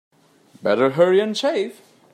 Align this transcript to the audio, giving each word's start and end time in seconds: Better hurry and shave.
Better 0.63 0.89
hurry 0.89 1.19
and 1.19 1.37
shave. 1.37 1.79